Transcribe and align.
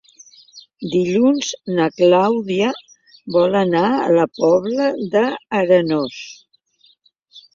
Dilluns 0.93 1.49
na 1.79 1.85
Clàudia 1.99 2.69
vol 3.35 3.57
anar 3.59 3.83
a 3.97 4.07
la 4.15 4.25
Pobla 4.39 4.87
d'Arenós. 5.17 6.17